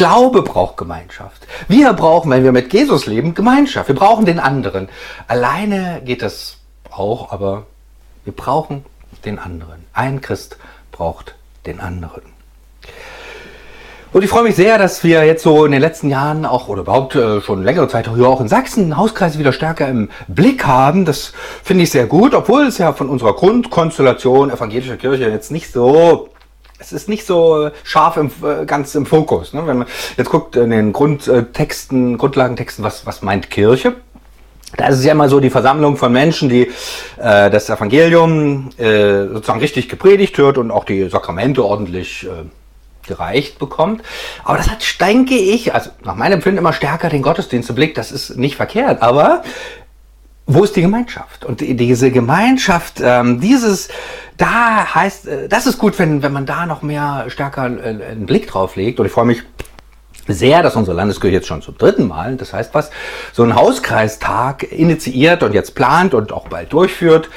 Glaube 0.00 0.40
braucht 0.40 0.78
Gemeinschaft. 0.78 1.46
Wir 1.68 1.92
brauchen, 1.92 2.30
wenn 2.30 2.42
wir 2.42 2.52
mit 2.52 2.72
Jesus 2.72 3.04
leben, 3.04 3.34
Gemeinschaft. 3.34 3.86
Wir 3.86 3.94
brauchen 3.94 4.24
den 4.24 4.38
anderen. 4.38 4.88
Alleine 5.28 6.00
geht 6.02 6.22
das 6.22 6.56
auch, 6.90 7.32
aber 7.32 7.66
wir 8.24 8.32
brauchen 8.32 8.86
den 9.26 9.38
anderen. 9.38 9.84
Ein 9.92 10.22
Christ 10.22 10.56
braucht 10.90 11.34
den 11.66 11.80
anderen. 11.80 12.22
Und 14.14 14.24
ich 14.24 14.30
freue 14.30 14.44
mich 14.44 14.56
sehr, 14.56 14.78
dass 14.78 15.04
wir 15.04 15.26
jetzt 15.26 15.42
so 15.42 15.66
in 15.66 15.72
den 15.72 15.82
letzten 15.82 16.08
Jahren 16.08 16.46
auch 16.46 16.68
oder 16.68 16.80
überhaupt 16.80 17.14
äh, 17.14 17.42
schon 17.42 17.62
längere 17.62 17.88
Zeit 17.88 18.08
hier 18.08 18.26
auch 18.26 18.40
in 18.40 18.48
Sachsen 18.48 18.96
Hauskreise 18.96 19.38
wieder 19.38 19.52
stärker 19.52 19.86
im 19.86 20.08
Blick 20.28 20.64
haben. 20.64 21.04
Das 21.04 21.34
finde 21.62 21.82
ich 21.84 21.90
sehr 21.90 22.06
gut, 22.06 22.34
obwohl 22.34 22.62
es 22.62 22.78
ja 22.78 22.94
von 22.94 23.10
unserer 23.10 23.34
Grundkonstellation 23.34 24.50
evangelischer 24.50 24.96
Kirche 24.96 25.28
jetzt 25.28 25.50
nicht 25.50 25.70
so 25.70 26.30
es 26.80 26.92
ist 26.92 27.08
nicht 27.08 27.26
so 27.26 27.70
scharf 27.84 28.16
im, 28.16 28.30
äh, 28.42 28.64
ganz 28.64 28.94
im 28.94 29.06
Fokus. 29.06 29.52
Ne? 29.52 29.66
Wenn 29.66 29.78
man 29.78 29.86
jetzt 30.16 30.30
guckt 30.30 30.56
in 30.56 30.70
den 30.70 30.92
Grundtexten, 30.92 32.18
Grundlagentexten, 32.18 32.84
was, 32.84 33.06
was 33.06 33.22
meint 33.22 33.50
Kirche? 33.50 33.96
Da 34.76 34.86
ist 34.86 34.98
es 34.98 35.04
ja 35.04 35.12
immer 35.12 35.28
so 35.28 35.40
die 35.40 35.50
Versammlung 35.50 35.96
von 35.96 36.12
Menschen, 36.12 36.48
die 36.48 36.70
äh, 37.18 37.50
das 37.50 37.68
Evangelium 37.68 38.70
äh, 38.78 39.26
sozusagen 39.26 39.60
richtig 39.60 39.88
gepredigt 39.88 40.38
hört 40.38 40.58
und 40.58 40.70
auch 40.70 40.84
die 40.84 41.08
Sakramente 41.08 41.64
ordentlich 41.64 42.26
äh, 42.26 42.44
gereicht 43.06 43.58
bekommt. 43.58 44.02
Aber 44.44 44.56
das 44.56 44.70
hat, 44.70 44.78
denke 45.00 45.34
ich, 45.34 45.74
also 45.74 45.90
nach 46.04 46.14
meinem 46.14 46.34
Empfinden 46.34 46.58
immer 46.58 46.72
stärker 46.72 47.08
den 47.08 47.22
Gottesdienst 47.22 47.68
im 47.68 47.74
Blick. 47.74 47.94
Das 47.94 48.12
ist 48.12 48.36
nicht 48.36 48.56
verkehrt. 48.56 49.02
Aber 49.02 49.42
wo 50.46 50.64
ist 50.64 50.76
die 50.76 50.82
Gemeinschaft? 50.82 51.44
Und 51.44 51.60
diese 51.60 52.10
Gemeinschaft, 52.10 53.00
ähm, 53.02 53.40
dieses, 53.40 53.88
da 54.40 54.94
heißt, 54.94 55.28
äh, 55.28 55.48
das 55.48 55.66
ist 55.66 55.78
gut, 55.78 55.98
wenn, 55.98 56.22
wenn 56.22 56.32
man 56.32 56.46
da 56.46 56.66
noch 56.66 56.82
mehr 56.82 57.26
stärker 57.28 57.66
äh, 57.66 58.04
einen 58.10 58.26
Blick 58.26 58.46
drauf 58.48 58.76
legt. 58.76 58.98
Und 58.98 59.06
ich 59.06 59.12
freue 59.12 59.26
mich 59.26 59.42
sehr, 60.26 60.62
dass 60.62 60.76
unsere 60.76 60.96
Landeskirche 60.96 61.34
jetzt 61.34 61.46
schon 61.46 61.62
zum 61.62 61.76
dritten 61.76 62.08
Mal, 62.08 62.36
das 62.36 62.52
heißt 62.52 62.72
was, 62.74 62.90
so 63.32 63.42
einen 63.42 63.54
Hauskreistag 63.54 64.70
initiiert 64.72 65.42
und 65.42 65.52
jetzt 65.52 65.74
plant 65.74 66.14
und 66.14 66.32
auch 66.32 66.48
bald 66.48 66.72
durchführt, 66.72 67.28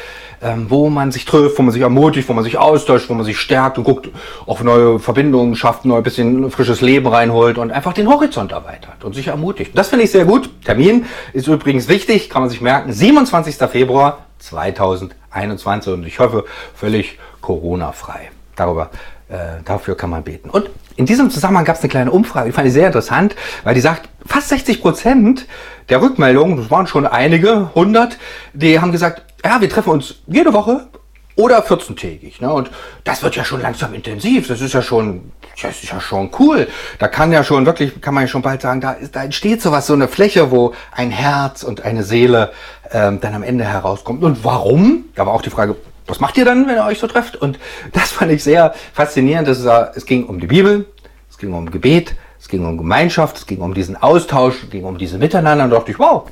ähm, 0.42 0.68
wo 0.70 0.90
man 0.90 1.12
sich 1.12 1.26
trifft, 1.26 1.58
wo 1.58 1.64
man 1.64 1.72
sich 1.72 1.82
ermutigt, 1.82 2.30
wo 2.30 2.34
man 2.34 2.44
sich 2.44 2.58
austauscht, 2.58 3.10
wo 3.10 3.14
man 3.14 3.26
sich 3.26 3.38
stärkt 3.38 3.78
und 3.78 3.84
guckt, 3.84 4.10
auf 4.46 4.64
neue 4.64 5.00
Verbindungen 5.00 5.56
schafft, 5.56 5.86
neu 5.86 5.98
ein 5.98 6.04
bisschen 6.04 6.52
frisches 6.52 6.82
Leben 6.82 7.08
reinholt 7.08 7.58
und 7.58 7.72
einfach 7.72 7.94
den 7.94 8.08
Horizont 8.08 8.52
erweitert 8.52 9.04
und 9.04 9.14
sich 9.14 9.28
ermutigt. 9.28 9.72
Das 9.76 9.90
finde 9.90 10.06
ich 10.06 10.12
sehr 10.12 10.26
gut. 10.26 10.50
Termin 10.64 11.06
ist 11.34 11.48
übrigens 11.48 11.88
wichtig, 11.88 12.30
kann 12.30 12.44
man 12.44 12.50
sich 12.50 12.62
merken, 12.62 12.94
27. 12.94 13.56
Februar 13.70 14.20
2021 14.44 15.94
und 15.94 16.06
ich 16.06 16.20
hoffe 16.20 16.46
völlig 16.76 17.20
Corona-frei. 17.42 18.32
Darüber, 18.56 18.92
äh, 19.30 19.64
dafür 19.66 19.96
kann 19.96 20.10
man 20.10 20.24
beten. 20.24 20.50
Und 20.50 20.70
in 20.96 21.06
diesem 21.06 21.30
Zusammenhang 21.30 21.66
gab 21.66 21.76
es 21.76 21.82
eine 21.82 21.90
kleine 21.90 22.12
Umfrage, 22.12 22.50
die 22.50 22.52
fand 22.52 22.68
ich 22.68 22.74
sehr 22.74 22.88
interessant, 22.88 23.36
weil 23.64 23.74
die 23.74 23.82
sagt, 23.82 24.10
fast 24.26 24.50
60 24.50 24.82
Prozent 24.82 25.48
der 25.90 26.02
Rückmeldungen, 26.02 26.58
das 26.58 26.70
waren 26.70 26.88
schon 26.88 27.08
einige, 27.08 27.70
100, 27.76 28.18
die 28.54 28.80
haben 28.80 28.92
gesagt, 28.92 29.24
ja, 29.44 29.60
wir 29.60 29.70
treffen 29.70 29.90
uns 29.90 30.16
jede 30.28 30.54
Woche 30.54 30.88
oder 31.36 31.66
14-tägig. 31.66 32.42
Ne? 32.42 32.52
Und 32.52 32.70
das 33.04 33.24
wird 33.24 33.36
ja 33.36 33.44
schon 33.44 33.62
langsam 33.62 33.94
intensiv. 33.94 34.48
Das 34.48 34.62
ist 34.62 34.74
ja 34.74 34.82
schon, 34.82 35.32
das 35.62 35.84
ist 35.84 35.92
ja 35.92 36.00
schon 36.00 36.30
cool. 36.40 36.68
Da 37.00 37.08
kann 37.08 37.32
ja 37.32 37.44
schon 37.44 37.66
wirklich, 37.66 38.00
kann 38.02 38.14
man 38.14 38.24
ja 38.24 38.28
schon 38.28 38.42
bald 38.42 38.62
sagen, 38.62 38.82
da, 38.82 38.92
ist, 38.92 39.16
da 39.16 39.24
entsteht 39.24 39.62
sowas, 39.62 39.88
so 39.88 39.94
eine 39.94 40.08
Fläche, 40.08 40.52
wo 40.52 40.74
ein 40.92 41.12
Herz 41.12 41.64
und 41.64 41.84
eine 41.84 42.04
Seele 42.04 42.52
ähm, 42.92 43.20
dann 43.20 43.34
am 43.34 43.44
Ende 43.44 43.64
herauskommt. 43.64 44.24
Und 44.24 44.44
warum? 44.44 45.06
Da 45.16 45.26
war 45.26 45.34
auch 45.34 45.42
die 45.42 45.50
Frage, 45.50 45.76
was 46.06 46.20
macht 46.20 46.38
ihr 46.38 46.46
dann, 46.46 46.68
wenn 46.68 46.76
ihr 46.76 46.86
euch 46.86 47.00
so 47.00 47.08
trefft? 47.08 47.36
Und 47.36 47.60
das 47.94 48.12
fand 48.12 48.32
ich 48.32 48.44
sehr 48.44 48.74
faszinierend. 48.94 49.48
Das 49.48 49.60
ist, 49.60 49.68
es 49.96 50.06
ging 50.06 50.26
um 50.26 50.40
die 50.40 50.48
Bibel, 50.48 50.86
es 51.30 51.38
ging 51.38 51.54
um 51.54 51.72
Gebet, 51.72 52.16
es 52.40 52.48
ging 52.48 52.66
um 52.66 52.78
Gemeinschaft, 52.78 53.38
es 53.38 53.48
ging 53.48 53.62
um 53.62 53.74
diesen 53.74 53.96
Austausch, 53.96 54.64
es 54.64 54.70
ging 54.70 54.84
um 54.84 54.98
diesen 54.98 55.20
Miteinander. 55.20 55.64
Und 55.64 55.72
da 55.72 55.78
dachte 55.78 55.92
ich, 55.92 56.00
wow, 56.00 56.30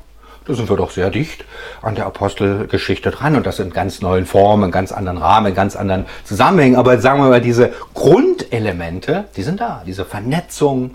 da 0.52 0.58
sind 0.58 0.70
wir 0.70 0.76
doch 0.76 0.92
sehr 0.92 1.10
dicht 1.10 1.46
an 1.82 1.96
der 1.96 2.06
Apostelgeschichte 2.06 3.10
dran 3.10 3.36
und 3.38 3.46
das 3.46 3.60
in 3.60 3.72
ganz 3.72 4.02
neuen 4.02 4.26
Formen, 4.26 4.66
in 4.66 4.72
ganz 4.72 4.92
anderen 4.92 5.18
Rahmen, 5.18 5.48
in 5.48 5.56
ganz 5.56 5.78
anderen 5.78 6.06
Zusammenhängen. 6.26 6.76
Aber 6.76 7.00
sagen 7.00 7.22
wir 7.22 7.30
mal, 7.30 7.42
diese 7.42 7.72
Grundelemente, 7.94 9.26
die 9.38 9.44
sind 9.44 9.62
da. 9.62 9.84
Diese 9.86 10.04
Vernetzung, 10.04 10.92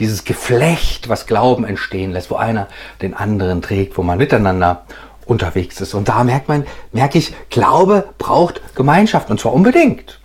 dieses 0.00 0.24
Geflecht, 0.24 1.08
was 1.08 1.26
Glauben 1.26 1.64
entstehen 1.64 2.12
lässt, 2.12 2.30
wo 2.30 2.34
einer 2.34 2.66
den 3.00 3.14
anderen 3.14 3.62
trägt, 3.62 3.96
wo 3.96 4.02
man 4.02 4.18
miteinander 4.18 4.82
unterwegs 5.24 5.80
ist. 5.80 5.94
Und 5.94 6.08
da 6.08 6.24
merkt 6.24 6.48
man, 6.48 6.66
merke 6.92 7.18
ich, 7.18 7.32
Glaube 7.48 8.08
braucht 8.18 8.60
Gemeinschaft 8.74 9.30
und 9.30 9.38
zwar 9.38 9.52
unbedingt. 9.52 10.18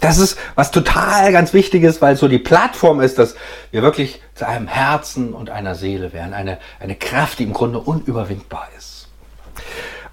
Das 0.00 0.18
ist 0.18 0.38
was 0.54 0.70
total 0.70 1.30
ganz 1.32 1.52
Wichtiges, 1.52 2.00
weil 2.00 2.16
so 2.16 2.26
die 2.26 2.38
Plattform 2.38 3.00
ist, 3.00 3.18
dass 3.18 3.34
wir 3.70 3.82
wirklich 3.82 4.22
zu 4.34 4.46
einem 4.46 4.66
Herzen 4.66 5.32
und 5.34 5.50
einer 5.50 5.74
Seele 5.74 6.12
werden. 6.12 6.32
Eine, 6.32 6.58
eine 6.80 6.96
Kraft, 6.96 7.38
die 7.38 7.44
im 7.44 7.52
Grunde 7.52 7.78
unüberwindbar 7.78 8.68
ist. 8.78 9.08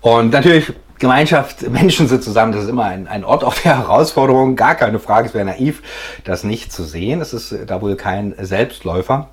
Und 0.02 0.32
natürlich 0.32 0.74
Gemeinschaft, 1.00 1.62
Menschen 1.70 2.08
sind 2.08 2.24
zusammen, 2.24 2.52
das 2.52 2.64
ist 2.64 2.70
immer 2.70 2.86
ein, 2.86 3.08
ein 3.08 3.24
Ort 3.24 3.44
auf 3.44 3.62
der 3.64 3.78
Herausforderung, 3.78 4.56
gar 4.56 4.76
keine 4.76 5.00
Frage, 5.00 5.28
es 5.30 5.34
wäre 5.34 5.46
naiv, 5.46 5.82
das 6.24 6.44
nicht 6.44 6.72
zu 6.72 6.84
sehen. 6.84 7.22
Es 7.22 7.34
ist 7.34 7.56
da 7.66 7.82
wohl 7.82 7.96
kein 7.96 8.36
Selbstläufer. 8.38 9.30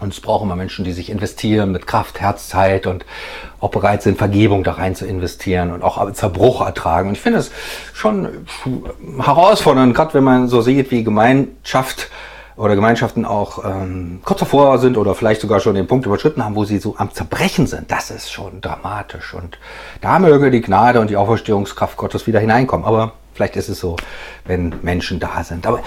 Und 0.00 0.12
es 0.12 0.20
braucht 0.20 0.42
immer 0.42 0.56
Menschen, 0.56 0.84
die 0.84 0.92
sich 0.92 1.08
investieren 1.08 1.70
mit 1.70 1.86
Kraft, 1.86 2.20
Herz, 2.20 2.48
Zeit 2.48 2.86
und 2.86 3.04
auch 3.60 3.70
bereit 3.70 4.02
sind, 4.02 4.18
Vergebung 4.18 4.64
da 4.64 4.72
rein 4.72 4.96
zu 4.96 5.06
investieren 5.06 5.72
und 5.72 5.82
auch 5.82 6.10
Zerbruch 6.12 6.60
ertragen. 6.62 7.08
Und 7.08 7.14
ich 7.14 7.20
finde 7.20 7.38
es 7.38 7.52
schon 7.92 8.46
herausfordernd, 9.18 9.94
gerade 9.94 10.14
wenn 10.14 10.24
man 10.24 10.48
so 10.48 10.62
sieht, 10.62 10.90
wie 10.90 11.04
Gemeinschaft 11.04 12.10
oder 12.56 12.74
Gemeinschaften 12.76 13.24
auch 13.24 13.64
ähm, 13.64 14.20
kurz 14.24 14.40
davor 14.40 14.78
sind 14.78 14.96
oder 14.96 15.14
vielleicht 15.14 15.40
sogar 15.40 15.60
schon 15.60 15.74
den 15.74 15.86
Punkt 15.86 16.06
überschritten 16.06 16.44
haben, 16.44 16.54
wo 16.54 16.64
sie 16.64 16.78
so 16.78 16.94
am 16.98 17.12
Zerbrechen 17.12 17.66
sind. 17.66 17.90
Das 17.90 18.10
ist 18.10 18.30
schon 18.30 18.60
dramatisch. 18.60 19.34
Und 19.34 19.58
da 20.00 20.18
möge 20.18 20.50
die 20.50 20.60
Gnade 20.60 21.00
und 21.00 21.10
die 21.10 21.16
Auferstehungskraft 21.16 21.96
Gottes 21.96 22.26
wieder 22.26 22.38
hineinkommen. 22.38 22.86
Aber 22.86 23.12
vielleicht 23.32 23.56
ist 23.56 23.68
es 23.68 23.80
so, 23.80 23.96
wenn 24.44 24.74
Menschen 24.82 25.18
da 25.18 25.42
sind. 25.42 25.66
Aber 25.66 25.80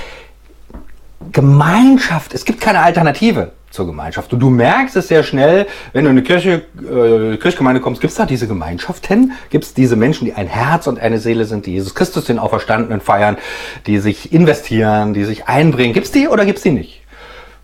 Gemeinschaft, 1.32 2.34
es 2.34 2.46
gibt 2.46 2.62
keine 2.62 2.80
Alternative 2.80 3.52
zur 3.72 3.86
Gemeinschaft. 3.86 4.32
Und 4.34 4.40
du 4.40 4.50
merkst 4.50 4.96
es 4.96 5.08
sehr 5.08 5.24
schnell, 5.24 5.68
wenn 5.94 6.06
du 6.06 6.10
in 6.10 6.18
eine 6.18 6.24
Kirche, 6.24 6.64
äh, 6.78 7.38
Kirchgemeinde 7.38 7.82
kommst, 7.82 8.02
gibt 8.02 8.12
es 8.12 8.18
da 8.18 8.26
diese 8.26 8.48
Gemeinschaft 8.48 9.08
hin? 9.08 9.34
Gibt 9.50 9.66
es 9.66 9.74
diese 9.74 9.96
Menschen, 9.96 10.26
die 10.26 10.34
ein 10.34 10.48
Herz 10.48 10.88
und 10.88 11.00
eine 11.00 11.20
Seele 11.20 11.46
sind, 11.46 11.66
die 11.66 11.74
Jesus 11.74 11.94
Christus 11.94 12.26
den 12.26 12.40
Auferstandenen 12.40 13.02
feiern, 13.02 13.38
die 13.86 14.00
sich 14.00 14.32
investieren, 14.32 15.14
die 15.14 15.26
sich 15.26 15.48
einbringen? 15.48 15.94
Gibt 15.94 16.06
es 16.06 16.12
die 16.12 16.28
oder 16.28 16.46
gibt 16.46 16.58
es 16.58 16.64
die 16.64 16.72
nicht? 16.72 17.02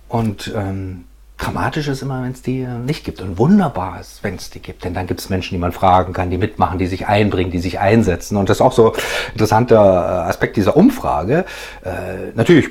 Und 0.10 0.54
ähm, 0.56 1.06
dramatisch 1.38 1.88
ist 1.88 2.02
immer, 2.02 2.22
wenn 2.22 2.32
es 2.32 2.42
die 2.42 2.68
nicht 2.86 3.06
gibt. 3.06 3.22
Und 3.22 3.38
wunderbar 3.38 4.00
ist, 4.00 4.24
wenn 4.24 4.36
es 4.36 4.50
die 4.50 4.60
gibt. 4.60 4.84
Denn 4.84 4.94
dann 4.94 5.08
gibt 5.08 5.20
es 5.20 5.30
Menschen, 5.30 5.56
die 5.56 5.60
man 5.60 5.72
fragen 5.72 6.14
kann, 6.14 6.30
die 6.30 6.38
mitmachen, 6.38 6.78
die 6.80 6.88
sich 6.88 7.08
einbringen, 7.08 7.52
die 7.52 7.60
sich 7.60 7.80
einsetzen. 7.80 8.38
Und 8.38 8.50
das 8.50 8.58
ist 8.58 8.62
auch 8.62 8.74
so 8.74 8.94
ein 8.94 9.00
interessanter 9.32 10.26
Aspekt 10.28 10.58
dieser 10.58 10.76
Umfrage. 10.76 11.46
Äh, 11.84 12.36
natürlich 12.36 12.70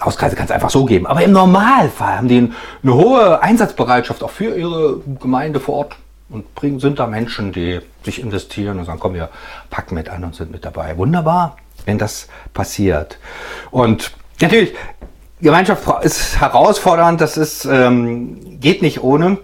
Hauskreise 0.00 0.36
kann 0.36 0.46
es 0.46 0.50
einfach 0.50 0.70
so 0.70 0.84
geben. 0.84 1.06
Aber 1.06 1.22
im 1.22 1.32
Normalfall 1.32 2.16
haben 2.16 2.28
die 2.28 2.52
eine 2.82 2.94
hohe 2.94 3.42
Einsatzbereitschaft 3.42 4.22
auch 4.22 4.30
für 4.30 4.56
ihre 4.56 5.00
Gemeinde 5.20 5.60
vor 5.60 5.76
Ort 5.76 5.96
und 6.28 6.54
bringen, 6.54 6.80
sind 6.80 6.98
da 6.98 7.06
Menschen, 7.06 7.52
die 7.52 7.80
sich 8.02 8.20
investieren 8.20 8.78
und 8.78 8.84
sagen, 8.84 9.00
komm, 9.00 9.14
wir 9.14 9.28
packen 9.68 9.94
mit 9.94 10.08
an 10.08 10.24
und 10.24 10.34
sind 10.34 10.50
mit 10.50 10.64
dabei. 10.64 10.96
Wunderbar, 10.96 11.56
wenn 11.84 11.98
das 11.98 12.28
passiert. 12.54 13.18
Und 13.70 14.12
natürlich, 14.40 14.74
Gemeinschaft 15.40 15.82
ist 16.04 16.40
herausfordernd, 16.40 17.20
das 17.20 17.36
ist, 17.36 17.64
ähm, 17.64 18.60
geht 18.60 18.82
nicht 18.82 19.02
ohne. 19.02 19.38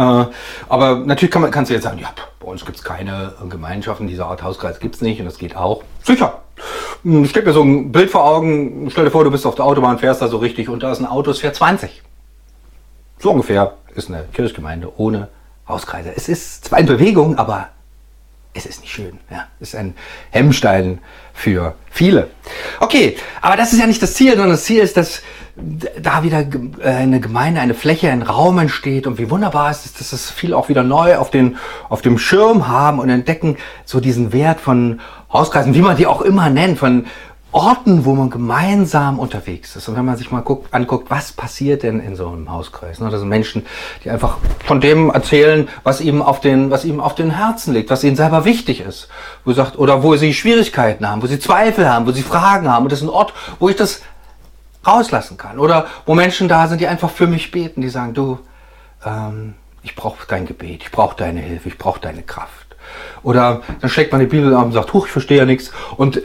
Äh, 0.00 0.26
aber 0.68 0.96
natürlich 0.96 1.30
kann 1.30 1.42
man, 1.42 1.50
kannst 1.50 1.70
du 1.70 1.74
jetzt 1.74 1.84
sagen, 1.84 1.98
ja, 1.98 2.08
bei 2.38 2.46
uns 2.46 2.64
gibt 2.64 2.78
es 2.78 2.84
keine 2.84 3.34
Gemeinschaften 3.50 4.06
dieser 4.06 4.26
Art 4.26 4.42
Hauskreis 4.42 4.80
gibt 4.80 4.94
es 4.94 5.02
nicht 5.02 5.20
und 5.20 5.26
das 5.26 5.36
geht 5.36 5.56
auch. 5.56 5.82
Sicher, 6.02 6.40
hm, 7.02 7.26
Steck 7.26 7.44
mir 7.44 7.52
so 7.52 7.62
ein 7.62 7.92
Bild 7.92 8.10
vor 8.10 8.24
Augen. 8.24 8.88
Stell 8.90 9.04
dir 9.04 9.10
vor, 9.10 9.24
du 9.24 9.30
bist 9.30 9.44
auf 9.44 9.56
der 9.56 9.66
Autobahn, 9.66 9.98
fährst 9.98 10.22
da 10.22 10.28
so 10.28 10.38
richtig 10.38 10.68
und 10.70 10.82
da 10.82 10.90
ist 10.92 11.00
ein 11.00 11.06
Auto, 11.06 11.30
es 11.30 11.40
fährt 11.40 11.54
20. 11.54 12.02
So 13.18 13.30
ungefähr 13.30 13.74
ist 13.94 14.08
eine 14.08 14.24
Kirchgemeinde 14.32 14.90
ohne 14.96 15.28
Hauskreise. 15.68 16.12
Es 16.16 16.28
ist 16.28 16.64
zwar 16.64 16.78
in 16.78 16.86
Bewegung, 16.86 17.36
aber 17.36 17.68
es 18.52 18.66
ist 18.66 18.80
nicht 18.80 18.92
schön. 18.92 19.18
Ja, 19.30 19.46
es 19.60 19.68
ist 19.68 19.74
ein 19.76 19.94
Hemmstein 20.30 20.98
für 21.32 21.74
viele. 21.90 22.30
Okay, 22.80 23.16
aber 23.40 23.56
das 23.56 23.72
ist 23.72 23.78
ja 23.78 23.86
nicht 23.86 24.02
das 24.02 24.14
Ziel, 24.14 24.30
sondern 24.32 24.50
das 24.50 24.64
Ziel 24.64 24.80
ist, 24.80 24.96
dass 24.96 25.22
da 26.00 26.22
wieder 26.22 26.44
äh, 26.82 26.88
eine 26.88 27.20
Gemeinde, 27.20 27.60
eine 27.60 27.74
Fläche, 27.74 28.10
ein 28.10 28.22
Raum 28.22 28.58
entsteht 28.58 29.06
und 29.06 29.18
wie 29.18 29.30
wunderbar 29.30 29.70
ist 29.70 29.86
es, 29.86 29.94
dass 29.94 30.12
es 30.12 30.30
viel 30.30 30.54
auch 30.54 30.68
wieder 30.68 30.82
neu 30.82 31.16
auf, 31.16 31.30
den, 31.30 31.58
auf 31.88 32.02
dem 32.02 32.18
Schirm 32.18 32.68
haben 32.68 32.98
und 32.98 33.08
entdecken 33.08 33.56
so 33.84 34.00
diesen 34.00 34.32
Wert 34.32 34.60
von 34.60 35.00
Hauskreisen, 35.32 35.74
wie 35.74 35.82
man 35.82 35.96
die 35.96 36.06
auch 36.06 36.22
immer 36.22 36.50
nennt, 36.50 36.78
von 36.78 37.06
Orten, 37.52 38.04
wo 38.04 38.14
man 38.14 38.30
gemeinsam 38.30 39.18
unterwegs 39.18 39.74
ist. 39.74 39.88
Und 39.88 39.96
wenn 39.96 40.04
man 40.04 40.16
sich 40.16 40.30
mal 40.30 40.40
guckt, 40.40 40.72
anguckt, 40.72 41.10
was 41.10 41.32
passiert 41.32 41.82
denn 41.82 41.98
in 41.98 42.14
so 42.14 42.28
einem 42.28 42.50
Hauskreis? 42.50 43.00
Ne? 43.00 43.10
Das 43.10 43.20
sind 43.20 43.28
Menschen, 43.28 43.66
die 44.04 44.10
einfach 44.10 44.38
von 44.64 44.80
dem 44.80 45.10
erzählen, 45.10 45.68
was 45.82 46.00
ihm 46.00 46.22
auf 46.22 46.40
den, 46.40 46.70
was 46.70 46.84
ihm 46.84 47.00
auf 47.00 47.14
den 47.14 47.30
Herzen 47.30 47.74
liegt, 47.74 47.90
was 47.90 48.04
ihnen 48.04 48.16
selber 48.16 48.44
wichtig 48.44 48.80
ist. 48.80 49.08
Wo 49.44 49.52
sagt, 49.52 49.78
oder 49.78 50.02
wo 50.02 50.14
sie 50.16 50.32
Schwierigkeiten 50.32 51.08
haben, 51.08 51.22
wo 51.22 51.26
sie 51.26 51.40
Zweifel 51.40 51.88
haben, 51.90 52.06
wo 52.06 52.12
sie 52.12 52.22
Fragen 52.22 52.68
haben. 52.68 52.84
Und 52.84 52.92
das 52.92 53.00
ist 53.00 53.06
ein 53.06 53.10
Ort, 53.10 53.32
wo 53.58 53.68
ich 53.68 53.76
das 53.76 54.02
rauslassen 54.86 55.36
kann. 55.36 55.58
Oder 55.58 55.86
wo 56.06 56.14
Menschen 56.14 56.48
da 56.48 56.68
sind, 56.68 56.80
die 56.80 56.86
einfach 56.86 57.10
für 57.10 57.26
mich 57.26 57.50
beten, 57.50 57.80
die 57.80 57.88
sagen, 57.88 58.14
du, 58.14 58.38
ähm, 59.04 59.54
ich 59.82 59.96
brauche 59.96 60.26
dein 60.28 60.46
Gebet, 60.46 60.82
ich 60.84 60.90
brauche 60.92 61.16
deine 61.16 61.40
Hilfe, 61.40 61.68
ich 61.68 61.78
brauche 61.78 62.00
deine 62.00 62.22
Kraft. 62.22 62.76
Oder 63.22 63.62
dann 63.80 63.90
schlägt 63.90 64.12
man 64.12 64.20
die 64.20 64.26
Bibel 64.26 64.54
an 64.54 64.66
und 64.66 64.72
sagt, 64.72 64.92
huch, 64.92 65.06
ich 65.06 65.12
verstehe 65.12 65.38
ja 65.38 65.44
nichts. 65.44 65.70
Und 65.96 66.22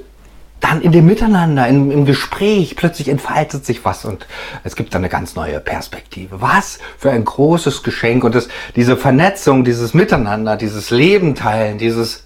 dann 0.60 0.82
in 0.82 0.92
dem 0.92 1.06
Miteinander, 1.06 1.68
im, 1.68 1.92
im 1.92 2.06
Gespräch, 2.06 2.76
plötzlich 2.76 3.10
entfaltet 3.10 3.66
sich 3.66 3.86
was 3.86 4.06
und 4.06 4.26
es 4.64 4.76
gibt 4.76 4.94
dann 4.94 5.02
eine 5.02 5.10
ganz 5.10 5.36
neue 5.36 5.60
Perspektive. 5.60 6.42
Was 6.42 6.80
für 6.98 7.12
ein 7.12 7.26
großes 7.26 7.84
Geschenk 7.84 8.24
und 8.24 8.36
das, 8.36 8.48
diese 8.76 8.98
Vernetzung, 8.98 9.64
dieses 9.64 9.94
Miteinander, 9.94 10.58
dieses 10.58 10.90
Leben 10.90 11.36
teilen, 11.36 11.78
dieses 11.78 12.26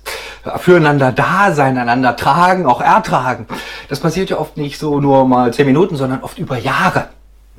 füreinander 0.58 1.12
da 1.12 1.52
sein, 1.54 1.78
einander 1.78 2.16
tragen, 2.16 2.66
auch 2.66 2.82
ertragen. 2.82 3.46
Das 3.90 4.00
passiert 4.00 4.30
ja 4.30 4.38
oft 4.38 4.58
nicht 4.58 4.80
so 4.80 5.00
nur 5.00 5.28
mal 5.28 5.54
zehn 5.54 5.66
Minuten, 5.66 5.96
sondern 5.96 6.22
oft 6.22 6.38
über 6.38 6.58
Jahre. 6.58 7.10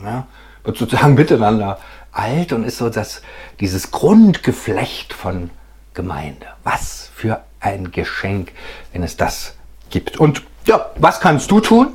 Ja? 0.02 0.26
Wird 0.64 0.78
sozusagen 0.78 1.14
miteinander 1.14 1.78
alt 2.12 2.52
und 2.52 2.64
ist 2.64 2.78
so 2.78 2.88
das, 2.88 3.22
dieses 3.60 3.90
Grundgeflecht 3.90 5.12
von 5.12 5.50
Gemeinde. 5.94 6.46
Was 6.64 7.10
für 7.14 7.42
ein 7.60 7.92
Geschenk, 7.92 8.52
wenn 8.92 9.02
es 9.02 9.16
das 9.16 9.54
gibt. 9.90 10.18
Und 10.18 10.42
ja, 10.70 10.86
was 10.96 11.18
kannst 11.18 11.50
du 11.50 11.58
tun? 11.58 11.88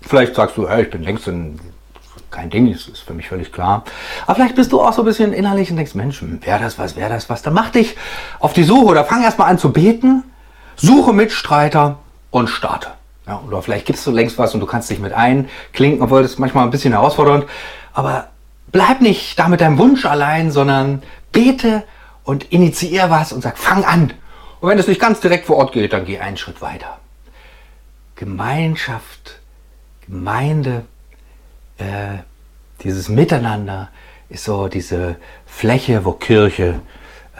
Vielleicht 0.00 0.36
sagst 0.36 0.56
du, 0.56 0.68
hey, 0.68 0.84
ich 0.84 0.90
bin 0.90 1.02
längst 1.02 1.26
ein, 1.26 1.58
kein 2.30 2.50
Ding, 2.50 2.72
das 2.72 2.86
ist 2.86 3.00
für 3.00 3.14
mich 3.14 3.28
völlig 3.28 3.52
klar. 3.52 3.82
Aber 4.26 4.36
vielleicht 4.36 4.54
bist 4.54 4.70
du 4.70 4.80
auch 4.80 4.92
so 4.92 5.02
ein 5.02 5.04
bisschen 5.04 5.32
innerlich 5.32 5.70
und 5.70 5.76
denkst, 5.76 5.94
Mensch, 5.96 6.22
wäre 6.22 6.60
das 6.60 6.78
was, 6.78 6.94
wäre 6.94 7.10
das 7.10 7.28
was? 7.28 7.42
Dann 7.42 7.52
mach 7.52 7.70
dich 7.70 7.96
auf 8.38 8.52
die 8.52 8.62
Suche 8.62 8.86
oder 8.86 9.04
fang 9.04 9.24
erstmal 9.24 9.50
an 9.50 9.58
zu 9.58 9.72
beten, 9.72 10.22
suche 10.76 11.12
Mitstreiter 11.12 11.98
und 12.30 12.48
starte. 12.48 12.88
Ja, 13.26 13.42
oder 13.46 13.60
vielleicht 13.60 13.86
gibst 13.86 14.06
du 14.06 14.12
längst 14.12 14.38
was 14.38 14.54
und 14.54 14.60
du 14.60 14.66
kannst 14.66 14.88
dich 14.88 15.00
mit 15.00 15.12
einklinken, 15.12 16.02
obwohl 16.02 16.22
das 16.22 16.38
manchmal 16.38 16.64
ein 16.64 16.70
bisschen 16.70 16.92
herausfordernd. 16.92 17.46
Aber 17.92 18.28
bleib 18.70 19.00
nicht 19.00 19.36
da 19.36 19.48
mit 19.48 19.60
deinem 19.60 19.78
Wunsch 19.78 20.06
allein, 20.06 20.52
sondern 20.52 21.02
bete 21.32 21.82
und 22.22 22.52
initiier 22.52 23.10
was 23.10 23.32
und 23.32 23.42
sag, 23.42 23.58
fang 23.58 23.84
an. 23.84 24.12
Und 24.60 24.68
wenn 24.68 24.78
es 24.78 24.86
nicht 24.86 25.00
ganz 25.00 25.18
direkt 25.18 25.46
vor 25.46 25.56
Ort 25.56 25.72
geht, 25.72 25.92
dann 25.92 26.04
geh 26.04 26.20
einen 26.20 26.36
Schritt 26.36 26.62
weiter. 26.62 26.98
Gemeinschaft, 28.16 29.40
Gemeinde, 30.06 30.84
äh, 31.78 32.18
dieses 32.82 33.08
Miteinander 33.08 33.90
ist 34.28 34.44
so 34.44 34.68
diese 34.68 35.16
Fläche, 35.46 36.04
wo 36.04 36.12
Kirche 36.12 36.80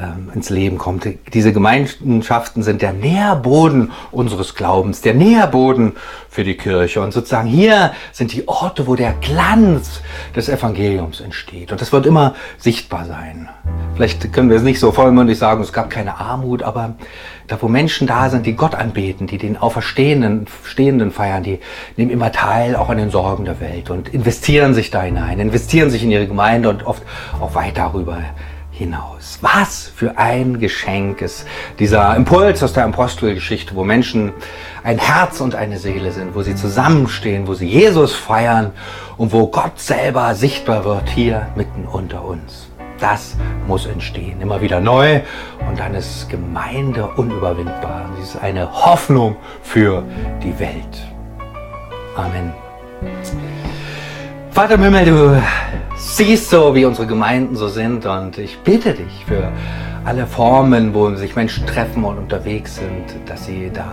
ähm, 0.01 0.31
ins 0.35 0.49
Leben 0.49 0.79
kommt. 0.79 1.07
Diese 1.35 1.53
Gemeinschaften 1.53 2.63
sind 2.63 2.81
der 2.81 2.95
Nährboden 2.95 3.93
unseres 4.11 4.55
Glaubens, 4.55 5.03
der 5.03 5.13
Nährboden 5.13 5.93
für 6.31 6.45
die 6.45 6.57
Kirche. 6.57 7.03
Und 7.03 7.13
sozusagen 7.13 7.47
hier 7.47 7.93
sind 8.11 8.33
die 8.33 8.49
Orte, 8.49 8.87
wo 8.87 8.95
der 8.95 9.13
Glanz 9.21 10.01
des 10.35 10.49
Evangeliums 10.49 11.21
entsteht. 11.21 11.73
Und 11.73 11.81
das 11.83 11.93
wird 11.93 12.07
immer 12.07 12.35
sichtbar 12.57 13.05
sein. 13.05 13.51
Vielleicht 13.95 14.33
können 14.33 14.49
wir 14.49 14.57
es 14.57 14.63
nicht 14.63 14.81
so 14.81 14.93
vollmündig 14.93 15.37
sagen, 15.37 15.63
es 15.63 15.75
gab 15.75 15.91
keine 15.91 16.19
Armut, 16.19 16.63
aber 16.63 16.95
da 17.47 17.61
wo 17.61 17.69
Menschen 17.69 18.07
da 18.07 18.31
sind, 18.31 18.47
die 18.47 18.55
Gott 18.55 18.75
anbeten, 18.75 19.27
die 19.27 19.37
den 19.37 19.59
Auferstehenden 19.59 20.47
Stehenden 20.65 21.11
feiern, 21.11 21.43
die 21.43 21.59
nehmen 21.99 22.11
immer 22.11 22.33
teil 22.33 22.77
auch 22.77 22.89
an 22.89 22.97
den 22.97 23.11
Sorgen 23.11 23.45
der 23.45 23.61
Welt 23.61 23.91
und 23.91 24.09
investieren 24.09 24.73
sich 24.73 24.91
da 24.91 25.03
hinein, 25.03 25.39
investieren 25.39 25.91
sich 25.91 26.03
in 26.03 26.11
ihre 26.11 26.27
Gemeinde 26.27 26.71
und 26.71 26.87
oft 26.87 27.03
auch 27.41 27.55
weit 27.55 27.77
darüber 27.77 28.19
hinaus. 28.83 29.39
Was 29.41 29.91
für 29.95 30.19
ein 30.19 30.59
Geschenk 30.59 31.23
ist 31.23 31.47
dieser 31.79 32.17
Impuls 32.17 32.63
aus 32.63 32.73
der 32.73 32.85
Apostelgeschichte, 32.85 33.75
wo 33.75 33.85
Menschen 33.85 34.33
ein 34.83 34.99
Herz 34.99 35.41
und 35.41 35.55
eine 35.55 35.79
Seele 35.79 36.11
sind, 36.13 36.35
wo 36.35 36.43
sie 36.43 36.55
zusammenstehen, 36.55 37.47
wo 37.47 37.55
sie 37.55 37.69
Jesus 37.69 38.15
feiern 38.15 38.73
und 39.17 39.33
wo 39.33 39.47
Gott 39.47 39.79
selber 39.79 40.35
sichtbar 40.35 40.85
wird 40.85 41.09
hier 41.09 41.47
mitten 41.55 41.87
unter 41.87 42.25
uns. 42.25 42.69
Das 42.99 43.37
muss 43.67 43.87
entstehen, 43.87 44.41
immer 44.41 44.61
wieder 44.61 44.81
neu 44.81 45.21
und 45.69 45.79
dann 45.79 45.95
ist 45.95 46.29
Gemeinde 46.29 47.07
unüberwindbar. 47.17 48.11
Sie 48.17 48.23
ist 48.23 48.37
eine 48.37 48.71
Hoffnung 48.71 49.37
für 49.63 50.05
die 50.43 50.57
Welt. 50.59 51.07
Amen. 52.17 52.53
Vater 54.51 54.75
im 54.75 54.83
Himmel, 54.83 55.05
du 55.05 55.43
siehst 56.03 56.51
so, 56.51 56.75
wie 56.75 56.85
unsere 56.85 57.07
Gemeinden 57.07 57.57
so 57.57 57.69
sind 57.69 58.05
und 58.07 58.37
ich 58.37 58.59
bitte 58.59 58.93
dich 58.93 59.25
für 59.27 59.51
alle 60.05 60.27
Formen, 60.27 60.95
wo 60.95 61.15
sich 61.15 61.37
Menschen 61.37 61.65
treffen 61.65 62.05
und 62.05 62.19
unterwegs 62.19 62.77
sind, 62.77 63.29
dass 63.29 63.47
sie 63.47 63.71
da 63.73 63.87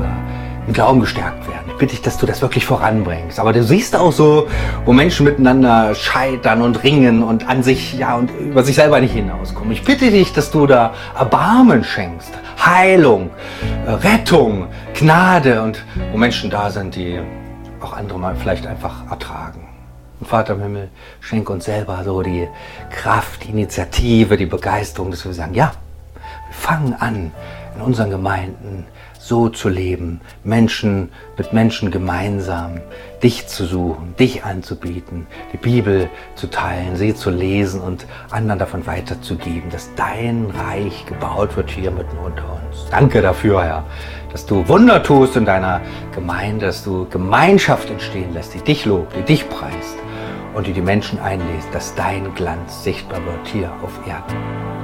im 0.65 0.73
Glauben 0.73 0.99
gestärkt 0.99 1.47
werden. 1.47 1.65
Ich 1.67 1.77
bitte 1.77 1.91
dich, 1.91 2.01
dass 2.01 2.17
du 2.17 2.25
das 2.25 2.41
wirklich 2.41 2.65
voranbringst. 2.65 3.39
Aber 3.39 3.53
du 3.53 3.63
siehst 3.63 3.95
auch 3.95 4.11
so, 4.11 4.47
wo 4.85 4.91
Menschen 4.91 5.25
miteinander 5.25 5.93
scheitern 5.93 6.63
und 6.63 6.83
ringen 6.83 7.23
und 7.23 7.47
an 7.47 7.61
sich, 7.61 7.93
ja, 7.93 8.15
und 8.15 8.31
über 8.31 8.63
sich 8.63 8.75
selber 8.75 8.99
nicht 8.99 9.13
hinauskommen. 9.13 9.71
Ich 9.71 9.83
bitte 9.83 10.09
dich, 10.09 10.33
dass 10.33 10.49
du 10.49 10.65
da 10.65 10.93
Erbarmen 11.17 11.83
schenkst, 11.83 12.33
Heilung, 12.65 13.29
Rettung, 13.87 14.67
Gnade 14.93 15.61
und 15.61 15.85
wo 16.11 16.17
Menschen 16.17 16.49
da 16.49 16.71
sind, 16.71 16.95
die 16.95 17.19
auch 17.81 17.93
andere 17.93 18.19
mal 18.19 18.35
vielleicht 18.35 18.65
einfach 18.65 19.09
ertragen. 19.09 19.69
Und 20.19 20.27
Vater 20.27 20.53
im 20.53 20.61
Himmel, 20.61 20.89
schenk 21.21 21.49
uns 21.49 21.65
selber 21.65 22.03
so 22.03 22.21
die 22.21 22.47
Kraft, 22.91 23.45
die 23.45 23.51
Initiative, 23.51 24.35
die 24.37 24.45
Begeisterung, 24.45 25.11
dass 25.11 25.25
wir 25.25 25.33
sagen, 25.33 25.53
ja, 25.53 25.71
wir 26.47 26.53
fangen 26.53 26.93
an, 26.93 27.31
in 27.75 27.81
unseren 27.81 28.09
Gemeinden 28.09 28.85
so 29.19 29.49
zu 29.49 29.69
leben, 29.69 30.21
Menschen 30.43 31.09
mit 31.37 31.53
Menschen 31.53 31.91
gemeinsam, 31.91 32.79
dich 33.21 33.47
zu 33.47 33.65
suchen, 33.65 34.15
dich 34.17 34.43
anzubieten, 34.43 35.27
die 35.53 35.57
Bibel 35.57 36.09
zu 36.35 36.47
teilen, 36.47 36.95
sie 36.95 37.13
zu 37.13 37.29
lesen 37.29 37.81
und 37.81 38.07
anderen 38.31 38.59
davon 38.59 38.87
weiterzugeben, 38.87 39.69
dass 39.69 39.89
dein 39.95 40.51
Reich 40.51 41.05
gebaut 41.05 41.55
wird 41.55 41.69
hier 41.69 41.91
mitten 41.91 42.17
unter 42.17 42.43
uns. 42.43 42.87
Danke 42.89 43.21
dafür, 43.21 43.63
Herr, 43.63 43.83
dass 44.31 44.45
du 44.45 44.67
Wunder 44.67 45.03
tust 45.03 45.35
in 45.35 45.45
deiner 45.45 45.81
Gemeinde, 46.13 46.67
dass 46.67 46.83
du 46.83 47.07
Gemeinschaft 47.09 47.89
entstehen 47.89 48.33
lässt, 48.33 48.53
die 48.53 48.61
dich 48.61 48.85
lobt, 48.85 49.15
die 49.15 49.23
dich 49.23 49.47
preist 49.49 49.78
und 50.59 50.67
die 50.67 50.73
die 50.73 50.81
Menschen 50.81 51.17
einlädt, 51.19 51.63
dass 51.71 51.95
dein 51.95 52.35
Glanz 52.35 52.83
sichtbar 52.83 53.25
wird 53.25 53.47
hier 53.47 53.71
auf 53.81 53.97
Erden. 54.05 54.78